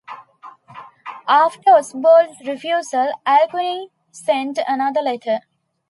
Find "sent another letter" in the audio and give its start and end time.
4.11-5.41